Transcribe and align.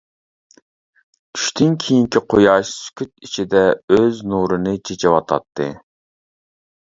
چۈشتىن 1.39 1.75
كېيىنكى 1.83 2.21
قۇياش 2.35 2.71
سۈكۈت 2.77 3.11
ئىچىدە 3.27 3.61
ئۆز 3.99 4.23
نۇرىنى 4.33 4.75
چېچىۋاتاتتى. 4.91 5.71